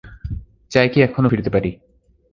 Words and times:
চাই 0.71 0.87
কি 0.93 0.97
এখানেও 1.01 1.31
ফিরতে 1.31 1.49
পারি। 1.55 1.71